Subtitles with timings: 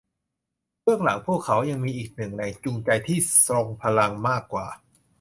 [0.83, 4.67] เบื้องหลังพวกเขายังมีอีกหนึ่งแรงจูงใจที่ทรงพลังมากกว่า